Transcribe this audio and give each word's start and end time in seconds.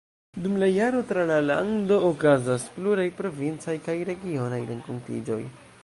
Dum 0.43 0.53
la 0.61 0.69
jaro 0.75 1.01
tra 1.11 1.25
la 1.31 1.37
lando 1.49 1.99
okazas 2.07 2.65
pluraj 2.79 3.07
provincaj 3.21 3.79
kaj 3.89 3.97
regionaj 4.13 4.63
renkontiĝoj. 4.73 5.43